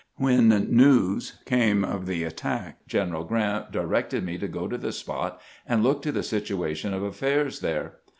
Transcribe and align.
When 0.15 0.47
news 0.75 1.37
came 1.45 1.85
of 1.85 2.07
the 2.07 2.23
attack. 2.23 2.87
General 2.87 3.23
Grant 3.23 3.71
directed 3.71 4.25
me 4.25 4.39
to 4.39 4.47
go 4.47 4.67
to 4.67 4.75
the 4.79 4.91
spot 4.91 5.39
and 5.67 5.83
look 5.83 6.01
to 6.01 6.11
the 6.11 6.23
situation 6.23 6.91
of 6.95 7.03
affairs 7.03 7.59
there. 7.59 7.99